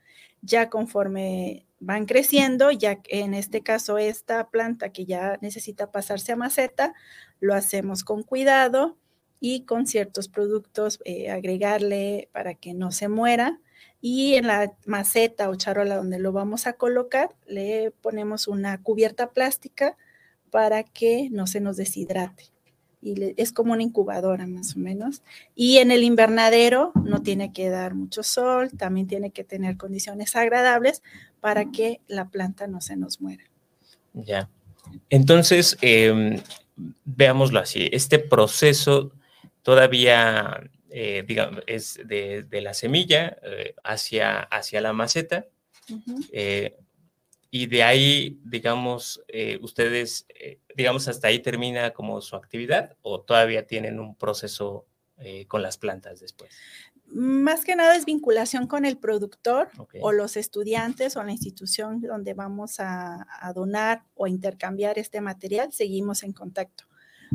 [0.46, 6.36] ya conforme van creciendo, ya en este caso esta planta que ya necesita pasarse a
[6.36, 6.94] maceta,
[7.40, 8.98] lo hacemos con cuidado
[9.40, 13.60] y con ciertos productos eh, agregarle para que no se muera.
[14.02, 19.32] Y en la maceta o charola donde lo vamos a colocar, le ponemos una cubierta
[19.32, 19.98] plástica
[20.52, 22.55] para que no se nos deshidrate
[23.02, 25.22] y es como una incubadora más o menos.
[25.56, 30.36] Y en el invernadero no tiene que dar mucho sol, también tiene que tener condiciones
[30.36, 31.02] agradables
[31.40, 33.44] para que la planta no se nos muera.
[34.14, 34.50] Ya.
[35.10, 36.42] Entonces, em,
[37.06, 39.12] veámoslo así, este proceso
[39.62, 45.46] todavía, eh, digamos, es de, la semilla eh, hacia, hacia la maceta
[47.56, 53.22] y de ahí, digamos, eh, ustedes, eh, digamos, hasta ahí termina como su actividad o
[53.22, 54.86] todavía tienen un proceso
[55.20, 56.52] eh, con las plantas después?
[57.08, 59.70] Más que nada es vinculación con el productor
[60.02, 65.72] o los estudiantes o la institución donde vamos a, a donar o intercambiar este material,
[65.72, 66.84] seguimos en contacto.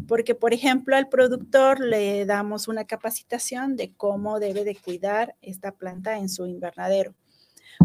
[0.06, 5.72] Porque por ejemplo al productor le damos una capacitación de cómo debe de cuidar esta
[5.72, 7.14] planta en su invernadero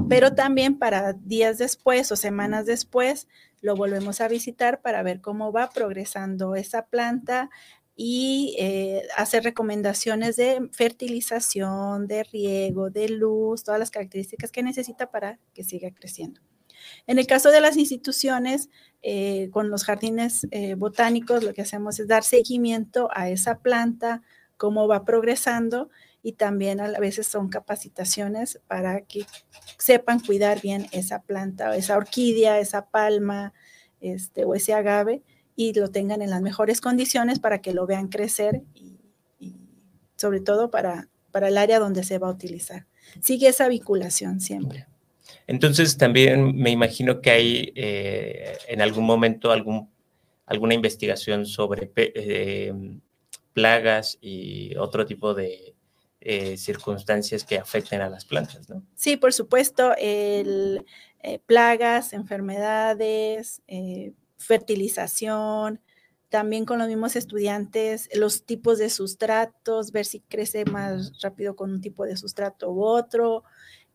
[0.10, 3.27] pero también para días después o semanas después
[3.62, 7.49] lo volvemos a visitar para ver cómo va progresando esa planta
[7.95, 15.10] y eh, hacer recomendaciones de fertilización, de riego, de luz, todas las características que necesita
[15.10, 16.41] para que siga creciendo.
[17.08, 18.69] En el caso de las instituciones,
[19.01, 24.21] eh, con los jardines eh, botánicos, lo que hacemos es dar seguimiento a esa planta,
[24.58, 25.89] cómo va progresando
[26.25, 29.27] y también a veces son capacitaciones para que
[29.77, 33.53] sepan cuidar bien esa planta, esa orquídea, esa palma
[34.01, 35.21] este, o ese agave
[35.55, 38.97] y lo tengan en las mejores condiciones para que lo vean crecer y,
[40.15, 42.88] sobre todo para, para el área donde se va a utilizar.
[43.21, 44.88] Sigue esa vinculación siempre.
[45.45, 49.91] Entonces también me imagino que hay eh, en algún momento algún,
[50.47, 52.73] alguna investigación sobre eh,
[53.53, 55.74] plagas y otro tipo de,
[56.27, 58.81] eh, circunstancias que afecten a las plantas, ¿no?
[58.95, 60.83] Sí, por supuesto, el,
[61.19, 65.81] eh, plagas, enfermedades, eh, fertilización,
[66.29, 71.71] también con los mismos estudiantes, los tipos de sustratos, ver si crece más rápido con
[71.71, 73.43] un tipo de sustrato u otro,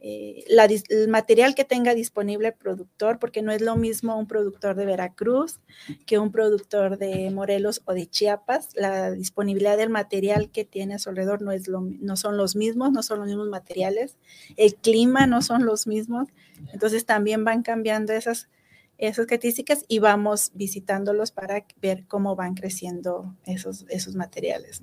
[0.02, 4.74] eh, el material que tenga disponible el productor, porque no es lo mismo un productor
[4.74, 5.60] de Veracruz
[6.06, 8.70] que un productor de Morelos o de Chiapas.
[8.74, 12.56] La disponibilidad del material que tiene a su alrededor no, es lo, no son los
[12.56, 14.16] mismos, no son los mismos materiales.
[14.56, 16.28] El clima no son los mismos.
[16.72, 18.48] Entonces también van cambiando esas,
[18.96, 24.82] esas características y vamos visitándolos para ver cómo van creciendo esos, esos materiales.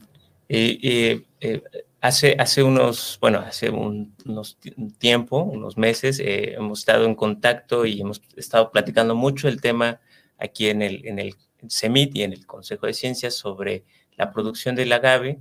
[0.49, 1.63] Y, eh,
[2.01, 4.57] hace, hace unos, bueno, hace un, unos
[4.99, 9.99] tiempo, unos meses, eh, hemos estado en contacto y hemos estado platicando mucho el tema
[10.38, 11.36] aquí en el, en el
[11.69, 15.39] CEMIT y en el Consejo de Ciencias sobre la producción del agave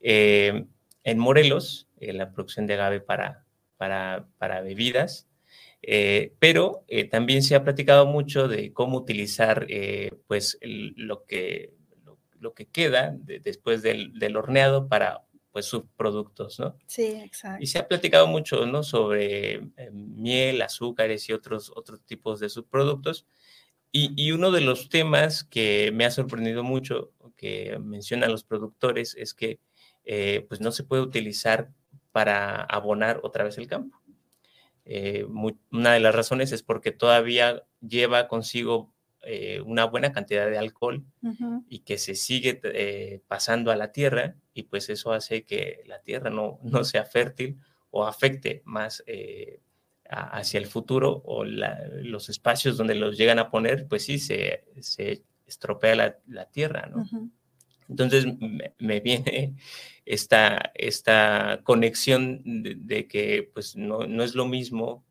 [0.00, 3.44] en Morelos, la producción de agave para,
[3.76, 5.26] para, para bebidas.
[5.88, 11.74] Eh, pero eh, también se ha platicado mucho de cómo utilizar eh, pues lo, que,
[12.40, 15.22] lo, que queda después del, horneado para
[15.56, 16.76] pues subproductos, ¿no?
[16.86, 17.64] Sí, exacto.
[17.64, 18.82] Y se ha platicado mucho, ¿no?
[18.82, 23.26] Sobre miel, azúcares y otros, otros tipos de subproductos.
[23.90, 29.14] Y, y, uno de los temas que me ha sorprendido mucho, que mencionan los productores,
[29.18, 29.60] es que
[30.46, 31.70] pues no se puede utilizar
[32.12, 33.98] para abonar otra vez el campo.
[34.84, 35.24] Eh,
[35.72, 38.92] una de las razones es porque todavía lleva consigo
[39.26, 41.04] eh, una buena cantidad de alcohol
[41.68, 46.00] y que se sigue eh, pasando a la tierra y pues eso hace que la
[46.00, 47.58] tierra no, no sea fértil
[47.90, 49.02] o afecte más
[50.08, 55.24] hacia el futuro o los espacios donde los llegan a poner, pues sí, se, se
[55.46, 57.04] estropea la, la tierra, ¿no?
[57.88, 58.26] Entonces
[58.78, 59.54] me, viene
[60.04, 65.04] esta, esta conexión de, que pues no, es lo mismo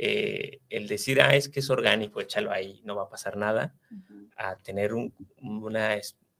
[0.00, 3.74] eh, el decir, ah, es que es orgánico, échalo ahí, no va a pasar nada,
[4.36, 5.96] a tener un, una,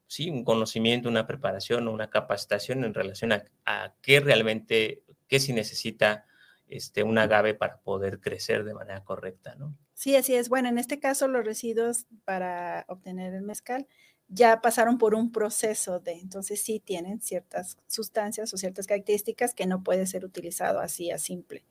[0.07, 6.25] sí, un conocimiento, una preparación, una capacitación en relación a, qué realmente, qué si necesita
[6.69, 9.77] este, un agave para poder crecer de manera correcta, ¿no?
[9.95, 10.49] Sí, así es.
[10.49, 13.89] Bueno, en este caso los residuos para obtener el mezcal
[14.29, 19.67] ya pasaron por un proceso de, entonces sí tienen ciertas sustancias o ciertas características que
[19.67, 21.65] no puede ser utilizado así a simple.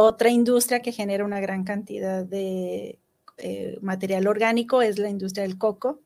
[0.00, 3.00] Otra industria que genera una gran cantidad de
[3.36, 6.00] eh, material orgánico es la industria del coco,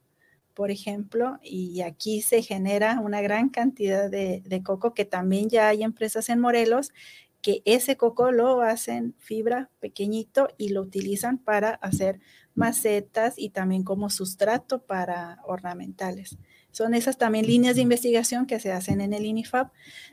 [0.55, 5.69] por ejemplo, y aquí se genera una gran cantidad de, de coco que también ya
[5.69, 6.95] hay empresas en Morelos
[7.43, 12.19] que ese coco lo hacen fibra pequeñito y lo utilizan para hacer
[12.55, 16.39] macetas y también como sustrato para ornamentales.
[16.71, 19.71] Son esas también líneas de investigación que se hacen en el INIFAP,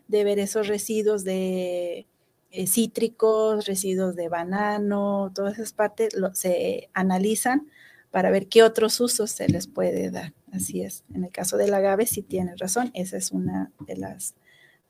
[0.10, 2.08] de ver esos residuos de
[2.52, 7.68] eh, cítricos, residuos de banano, todas esas partes se analizan
[8.12, 10.34] para ver qué otros usos se les puede dar.
[10.52, 11.04] Así es.
[11.14, 14.36] En el caso del agave, sí tiene razón, esa es una de las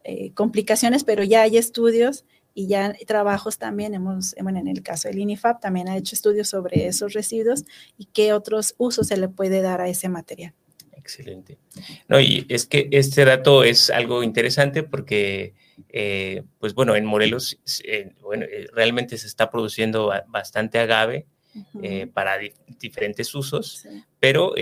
[0.04, 5.08] eh, complicaciones, pero ya hay estudios y ya trabajos también hemos, bueno, en el caso
[5.08, 7.66] del INIFAP también ha hecho estudios sobre esos residuos
[7.98, 10.54] y qué otros usos se le puede dar a ese material.
[10.94, 11.58] Excelente.
[12.08, 15.54] No, y es que este dato es algo interesante porque,
[15.90, 21.26] eh, pues bueno, en Morelos, eh, bueno, eh, realmente se está produciendo bastante agave
[22.14, 22.38] para
[22.80, 23.86] diferentes usos,
[24.20, 24.54] pero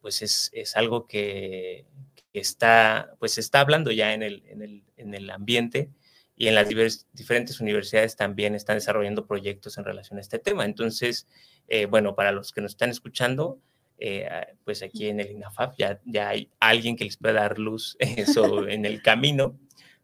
[0.00, 1.86] pues es, es algo que,
[2.32, 5.90] está, pues se está hablando ya en el, en el, en el ambiente
[6.38, 10.64] y en las diferentes universidades también están desarrollando proyectos en relación a este tema.
[10.64, 11.26] Entonces,
[11.66, 13.60] eh, bueno, para los que nos están escuchando,
[13.98, 14.28] eh,
[14.64, 18.68] pues aquí en el INAFAP ya, ya hay alguien que les pueda dar luz eso,
[18.68, 19.58] en el camino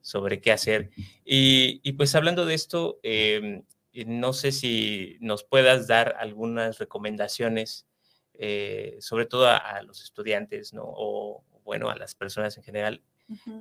[0.04, 0.90] sobre qué hacer.
[1.24, 3.64] Y, pues hablando de esto, em,
[4.06, 7.86] no sé si nos puedas dar algunas recomendaciones,
[8.34, 10.82] eh, sobre todo a, a, los estudiantes, ¿no?
[10.84, 13.02] O bueno, a las personas en general,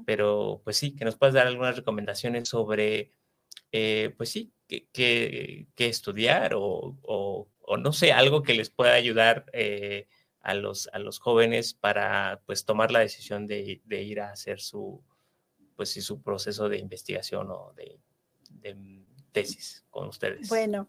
[0.06, 3.14] pero pues sí, que nos puedas dar algunas recomendaciones sobre,
[3.72, 10.08] eh, pues sí, qué estudiar o, o, no sé, algo que les pueda ayudar eh,
[10.42, 14.60] a, los, a los jóvenes para pues tomar la decisión de, de ir a hacer
[14.60, 15.02] su,
[15.76, 18.00] pues sí, su proceso de investigación o de,
[19.32, 20.48] tesis con ustedes.
[20.48, 20.88] Bueno,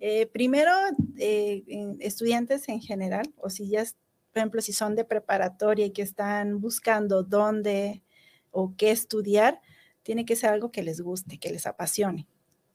[0.00, 0.70] eh, primero,
[1.16, 3.84] estudiantes en general, o si ya,
[4.32, 8.02] por ejemplo, si son de preparatoria y que están buscando dónde
[8.50, 9.60] o qué estudiar,
[10.02, 12.28] tiene que ser algo que les guste, que les apasione.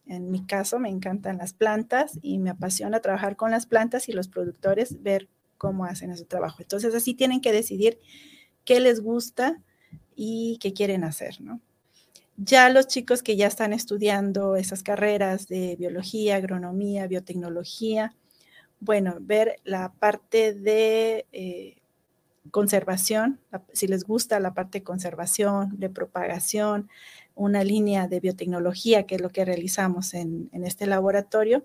[0.05, 4.11] En mi caso me encantan las plantas y me apasiona trabajar con las plantas y
[4.11, 6.57] los productores, ver cómo hacen ese trabajo.
[6.61, 7.99] Entonces así tienen que decidir
[8.65, 9.61] qué les gusta
[10.15, 11.61] y qué quieren hacer, ¿no?
[12.37, 18.15] Ya los chicos que ya están estudiando esas carreras de biología, agronomía, biotecnología,
[18.79, 21.77] bueno, ver la parte de eh,
[22.49, 23.39] conservación,
[23.73, 26.89] si les gusta la parte de conservación, de propagación,
[27.35, 31.63] una línea de biotecnología, que es lo que realizamos en, este laboratorio,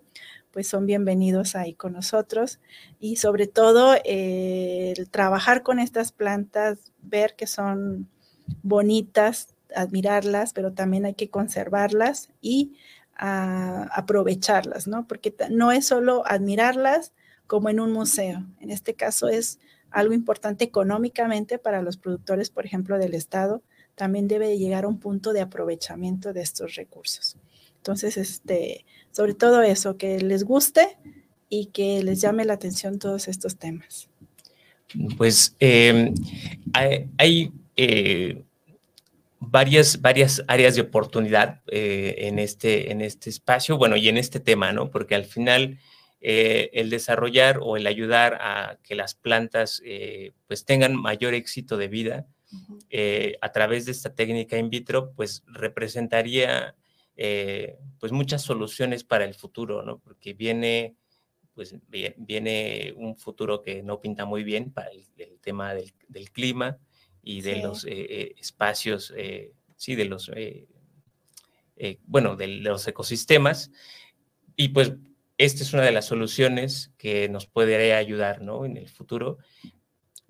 [0.53, 2.61] pues son bienvenidos ahí con nosotros.
[3.01, 8.09] Y sobre todo, eh, el trabajar con estas plantas, ver que son
[8.63, 12.77] bonitas, admirarlas, pero también hay que conservarlas y
[13.17, 15.07] ah, aprovecharlas, ¿no?
[15.07, 17.13] Porque no es solo admirarlas
[17.47, 18.45] como en un museo.
[18.61, 19.59] En este caso es
[19.91, 23.63] algo importante económicamente para los productores, por ejemplo, del Estado,
[23.95, 27.37] también debe llegar a un punto de aprovechamiento de estos recursos.
[27.79, 30.99] Entonces, este, sobre todo eso, que les guste
[31.49, 34.09] y que les llame la atención todos estos temas.
[35.17, 36.15] Pues em,
[36.73, 38.45] hay, eh,
[39.39, 44.41] varias, varias áreas de oportunidad eh, en, este, en este espacio, bueno, y en este
[44.41, 44.91] tema, ¿no?
[44.91, 45.79] Porque al final
[46.21, 49.83] eh, el desarrollar o el ayudar a que las plantas
[50.47, 52.27] pues tengan mayor éxito de vida
[53.41, 56.75] a través de esta técnica in vitro, pues representaría
[57.99, 59.99] pues muchas soluciones para el futuro, ¿no?
[59.99, 60.97] Porque viene
[61.57, 61.75] pues
[62.19, 65.07] viene un futuro que no pinta muy bien para el,
[65.41, 66.79] tema del, clima
[67.27, 70.31] y de los eh, eh, espacios, eh, sí, de los,
[72.05, 73.73] bueno, de los ecosistemas.
[74.55, 74.93] Y pues
[75.37, 78.65] esta es una de las soluciones que nos puede ayudar, ¿no?
[78.65, 79.39] En el futuro,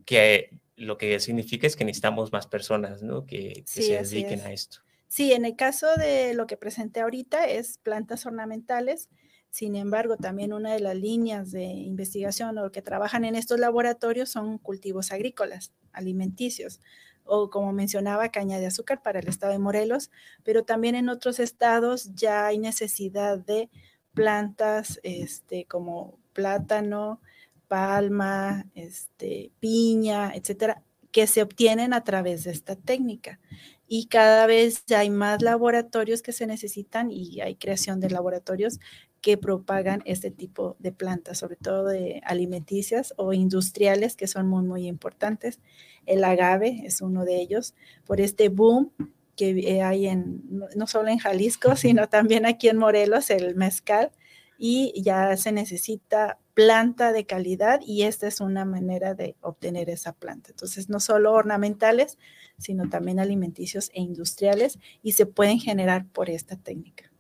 [0.07, 3.27] que lo que significa es que necesitamos más personas, ¿no?
[3.27, 4.79] Que, se dediquen a esto.
[5.07, 9.11] Sí, en el caso de lo que presenté ahorita es plantas ornamentales
[9.57, 14.29] sin embargo, también una de las líneas de investigación o que trabajan en estos laboratorios
[14.29, 16.83] son cultivos agrícolas, alimenticios,
[17.25, 20.11] o como mencionaba, caña de azúcar para el estado de Morelos,
[20.45, 23.71] pero también en otros estados ya hay necesidad de
[24.13, 27.23] plantas este, como plátano,
[27.67, 30.83] palma, este, piña, etcétera,
[31.13, 33.41] que se obtienen a través de esta técnica.
[33.89, 38.81] Y cada vez hay más laboratorios que se necesitan y hay creación de laboratorios
[39.27, 44.63] que propagan este tipo de plantas, sobre todo de alimenticias o industriales, que son muy,
[44.63, 45.59] muy importantes.
[46.07, 47.75] El agave es uno de ellos,
[48.05, 48.93] por este boom
[49.35, 50.45] que hay en,
[50.77, 54.13] no solo en Jalisco, sino también aquí en Morelos, el mezcal,
[54.59, 60.13] y ya se necesita planta de calidad y esta es una manera de obtener esa
[60.13, 60.51] planta.
[60.51, 62.17] Entonces, no solo ornamentales,
[62.59, 67.11] sino también alimenticios e industriales y se pueden generar por esta técnica.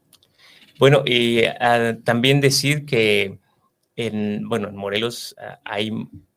[0.78, 3.38] Bueno, y ah, también decir que
[3.96, 5.90] en, bueno, en Morelos ah, hay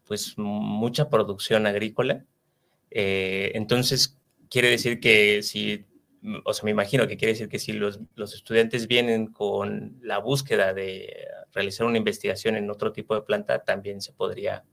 [0.05, 2.25] pues mucha producción agrícola.
[2.89, 4.17] Eh, entonces,
[4.49, 5.85] quiere decir que si,
[6.45, 10.17] o sea, me imagino que quiere decir que si los, los estudiantes vienen con la
[10.17, 14.63] búsqueda de realizar una investigación en otro tipo de planta, también se podría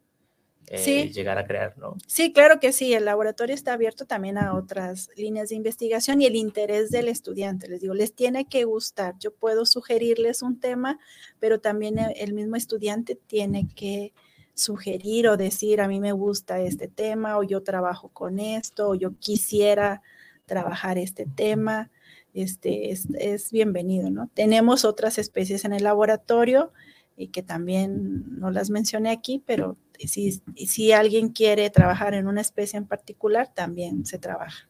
[0.69, 1.97] eh, llegar a crear, ¿no?
[2.07, 2.93] Sí, claro que sí.
[2.93, 7.69] El laboratorio está abierto también a otras líneas de investigación y el interés del estudiante.
[7.69, 9.15] Les digo, les tiene que gustar.
[9.19, 10.99] Yo puedo sugerirles un tema,
[11.39, 14.13] pero también e, el mismo estudiante tiene que
[14.55, 18.95] sugerir o decir, a mí me gusta este tema o yo trabajo con esto o
[18.95, 20.03] yo quisiera
[20.47, 21.91] trabajar este tema.
[22.35, 24.31] Este es, es bienvenido, ¿no?
[24.35, 26.73] Tenemos otras especies en el laboratorio
[27.17, 32.41] y que también no las mencioné aquí, pero si, si alguien quiere trabajar en una
[32.41, 34.67] especie en particular, también se trabaja.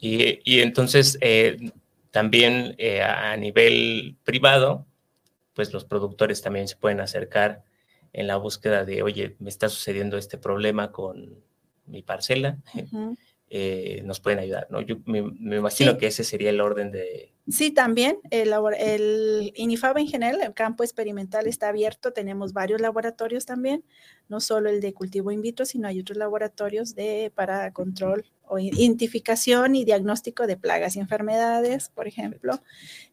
[0.00, 1.72] Y, y entonces, eh,
[2.10, 4.86] también eh, a nivel privado,
[5.54, 7.64] pues los productores también se pueden acercar
[8.12, 11.42] en la búsqueda de, oye, me está sucediendo este problema con
[11.86, 12.58] mi parcela.
[13.50, 14.82] Eh, nos pueden ayudar, ¿no?
[14.82, 15.20] Yo me,
[15.56, 17.32] imagino que ese sería el orden de...
[17.48, 23.46] Sí, también el, el INIFAB en general, el campo experimental está abierto, tenemos varios laboratorios
[23.46, 23.84] también,
[24.28, 28.58] no solo el de cultivo in vitro, sino hay otros laboratorios de, para control o
[28.58, 32.60] identificación y diagnóstico de plagas y enfermedades, por ejemplo.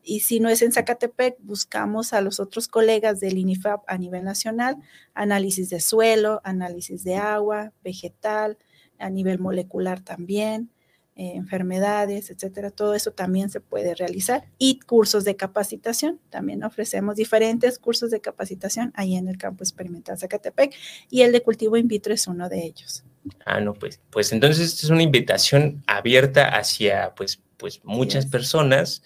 [0.04, 4.26] Y si no es en Zacatepec, buscamos a los otros colegas del INIFAB a nivel
[4.26, 4.76] nacional,
[5.14, 8.58] análisis de suelo, análisis de agua, vegetal,
[9.00, 10.70] a nivel molecular también,
[11.18, 12.72] eh, enfermedades, etcétera.
[12.72, 14.44] Todo eso también se puede realizar.
[14.58, 16.20] Y cursos de capacitación.
[16.30, 20.76] También ofrecemos diferentes cursos de capacitación ahí en el campo experimental Zacatepec
[21.10, 23.06] y el de cultivo in vitro es uno de ellos.
[23.46, 29.02] Ah, no, pues, pues entonces es una invitación abierta hacia pues, pues muchas personas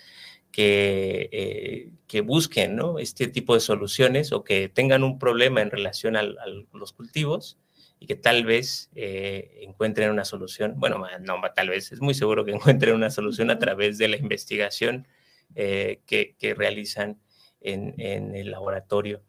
[0.51, 2.97] que, eh, que busquen ¿no?
[2.97, 7.59] este tipo de soluciones o que tengan un problema en relación a los cultivos
[7.99, 12.45] y que tal vez eh, encuentren una solución, bueno, no, tal vez, es muy seguro
[12.45, 15.07] que encuentren una solución a través de la investigación
[15.55, 17.19] eh, que, que, realizan
[17.59, 19.23] en, en, el laboratorio.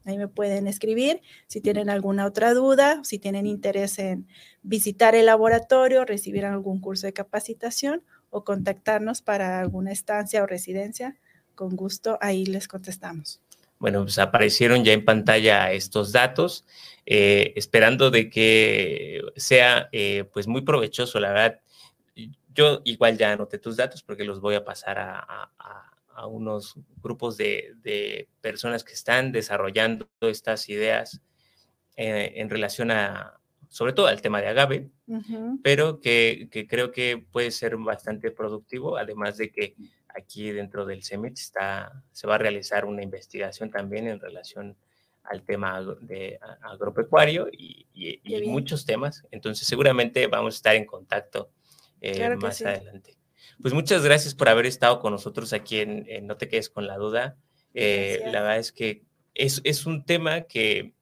[0.08, 4.26] Ahí me pueden escribir si tienen alguna otra duda, si tienen interés en
[4.64, 11.18] visitar el laboratorio, recibir algún curso de capacitación o contactarnos para alguna estancia o residencia,
[11.56, 13.42] con gusto ahí les contestamos.
[13.80, 16.66] Bueno, pues aparecieron ya en pantalla estos datos,
[17.06, 21.62] eh, esperando de que sea eh, pues muy provechoso, la verdad.
[22.54, 25.52] Yo igual ya anoté tus datos porque los voy a pasar a,
[26.26, 31.22] unos grupos de, personas que están desarrollando estas ideas
[31.96, 33.40] eh, en relación a,
[33.70, 34.90] sobre todo al tema de agave,
[35.64, 39.76] pero que, creo que puede ser bastante productivo, además de que
[40.16, 44.76] aquí dentro del CEMIT está, se va a realizar una investigación también en relación
[45.24, 47.86] al tema de agropecuario y,
[48.48, 49.26] muchos temas.
[49.32, 51.52] Entonces seguramente vamos a estar en contacto
[52.02, 53.18] eh, más adelante.
[53.62, 56.98] Pues muchas gracias por haber estado con nosotros aquí en, No te quedes con la
[56.98, 57.38] duda.
[57.74, 59.04] Eh, la verdad es que
[59.34, 60.94] es, es un tema que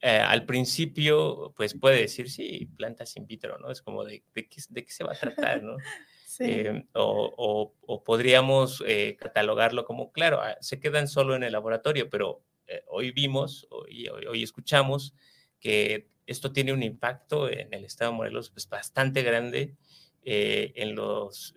[0.00, 3.70] eh, al principio, pues puede decir, sí, plantas in vitro, ¿no?
[3.70, 5.76] Es como de, de, qué, de qué, se va a tratar, ¿no?
[6.40, 12.42] Eh, o, podríamos eh, catalogarlo como, claro, ah, se quedan solo en el laboratorio, pero
[12.66, 15.14] eh, hoy vimos, hoy, hoy, escuchamos
[15.60, 19.76] que esto tiene un impacto en el Estado de Morelos pues, bastante grande.
[20.24, 21.54] En los,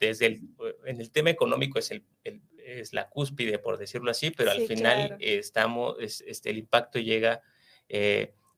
[0.00, 0.40] desde el,
[0.86, 2.04] en el tema económico es, el,
[2.58, 7.42] es la cúspide, por decirlo así, pero al final estamos, este, el impacto llega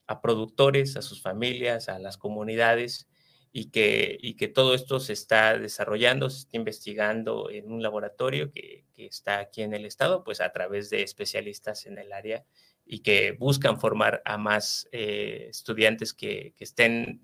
[0.07, 3.11] a productores, a sus familias, a las comunidades,
[3.53, 8.51] y que, y que todo esto se está desarrollando, se está investigando en un laboratorio
[8.53, 12.45] que, que, está aquí en el estado, pues a través de especialistas en el área
[12.87, 17.21] y que buscan formar a más eh, estudiantes que, que estén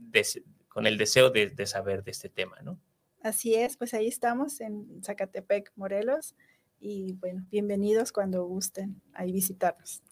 [0.77, 2.79] con el deseo de, de, saber de este tema, ¿no?
[3.23, 6.35] Así es, pues ahí estamos en Zacatepec, Morelos,
[6.79, 10.03] y bueno, bienvenidos cuando gusten ahí visitarnos.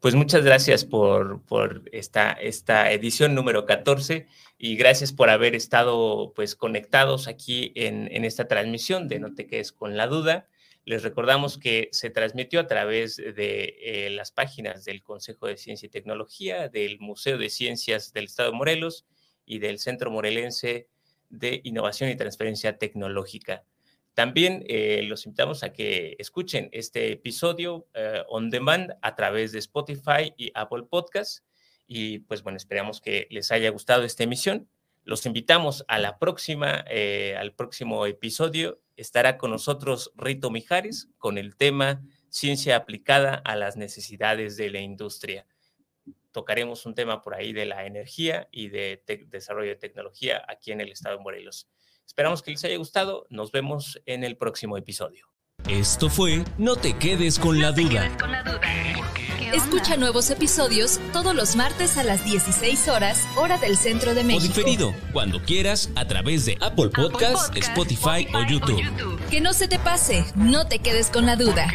[0.00, 6.32] Pues muchas gracias por, por esta, esta edición número 14 y gracias por haber estado
[6.34, 10.48] pues conectados aquí en, en esta transmisión de No te quedes con la duda.
[10.86, 15.84] Les recordamos que se transmitió a través de eh, las páginas del Consejo de Ciencia
[15.84, 19.04] y Tecnología, del Museo de Ciencias del Estado de Morelos
[19.48, 20.88] y del Centro Morelense
[21.30, 23.64] de Innovación y Transferencia Tecnológica.
[24.14, 29.60] También eh, los invitamos a que escuchen este episodio eh, on demand a través de
[29.60, 31.44] Spotify y Apple Podcasts.
[31.86, 34.68] Y pues bueno, esperamos que les haya gustado esta emisión.
[35.04, 38.80] Los invitamos a la próxima, eh, al próximo episodio.
[38.96, 44.80] Estará con nosotros Rito Mijares con el tema Ciencia aplicada a las necesidades de la
[44.80, 45.46] industria.
[46.32, 50.80] Tocaremos un tema por ahí de la energía y de desarrollo de tecnología aquí en
[50.80, 51.68] el estado de Morelos.
[52.06, 53.26] Esperamos que les haya gustado.
[53.30, 55.26] Nos vemos en el próximo episodio.
[55.68, 58.10] Esto fue No te quedes con la duda.
[59.52, 64.44] Escucha nuevos episodios todos los martes a las 16 horas, hora del centro de México.
[64.44, 68.82] O diferido, cuando quieras, a través de Apple Podcasts, Spotify, o, YouTube.
[69.30, 71.66] Que no se te pase, no te quedes con la duda.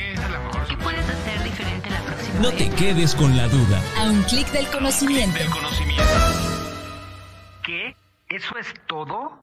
[2.43, 3.81] No te quedes con la duda.
[3.97, 5.39] A un clic del conocimiento.
[7.65, 7.95] ¿Qué?
[8.27, 9.39] ¿Eso es todo?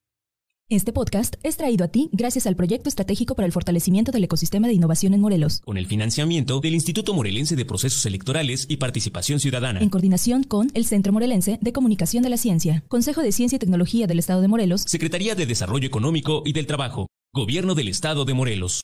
[0.68, 4.68] Este podcast es traído a ti gracias al Proyecto Estratégico para el Fortalecimiento del Ecosistema
[4.68, 5.62] de Innovación en Morelos.
[5.62, 9.80] Con el financiamiento del Instituto Morelense de Procesos Electorales y Participación Ciudadana.
[9.80, 13.60] En coordinación con el Centro Morelense de Comunicación de la Ciencia, Consejo de Ciencia y
[13.60, 18.26] Tecnología del Estado de Morelos, Secretaría de Desarrollo Económico y del Trabajo, Gobierno del Estado
[18.26, 18.82] de Morelos.